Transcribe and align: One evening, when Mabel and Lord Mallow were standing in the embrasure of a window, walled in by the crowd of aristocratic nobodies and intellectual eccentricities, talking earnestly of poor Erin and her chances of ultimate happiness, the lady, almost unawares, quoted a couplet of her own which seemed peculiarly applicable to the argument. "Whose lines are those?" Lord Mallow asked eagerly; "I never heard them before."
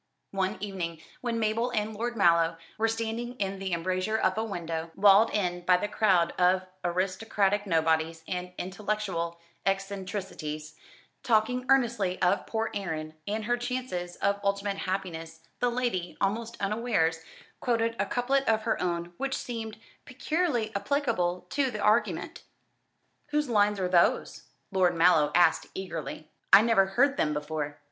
One 0.31 0.57
evening, 0.61 0.99
when 1.21 1.39
Mabel 1.39 1.69
and 1.69 1.93
Lord 1.93 2.17
Mallow 2.17 2.57
were 2.79 2.87
standing 2.87 3.35
in 3.35 3.59
the 3.59 3.71
embrasure 3.71 4.17
of 4.17 4.35
a 4.35 4.43
window, 4.43 4.89
walled 4.95 5.29
in 5.29 5.61
by 5.63 5.77
the 5.77 5.87
crowd 5.87 6.33
of 6.39 6.65
aristocratic 6.83 7.67
nobodies 7.67 8.23
and 8.27 8.51
intellectual 8.57 9.39
eccentricities, 9.63 10.73
talking 11.21 11.67
earnestly 11.69 12.19
of 12.19 12.47
poor 12.47 12.71
Erin 12.73 13.13
and 13.27 13.45
her 13.45 13.57
chances 13.57 14.15
of 14.15 14.39
ultimate 14.43 14.77
happiness, 14.77 15.41
the 15.59 15.69
lady, 15.69 16.17
almost 16.19 16.57
unawares, 16.59 17.19
quoted 17.59 17.95
a 17.99 18.07
couplet 18.07 18.47
of 18.49 18.63
her 18.63 18.81
own 18.81 19.13
which 19.17 19.37
seemed 19.37 19.77
peculiarly 20.05 20.71
applicable 20.75 21.45
to 21.51 21.69
the 21.69 21.77
argument. 21.79 22.41
"Whose 23.27 23.49
lines 23.49 23.79
are 23.79 23.87
those?" 23.87 24.45
Lord 24.71 24.95
Mallow 24.95 25.31
asked 25.35 25.67
eagerly; 25.75 26.27
"I 26.51 26.63
never 26.63 26.87
heard 26.87 27.17
them 27.17 27.35
before." 27.35 27.77